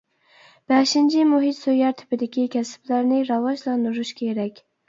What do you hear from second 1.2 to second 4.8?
مۇھىت سۆيەر تىپىدىكى كەسىپلەرنى راۋاجلاندۇرۇش كېرەك.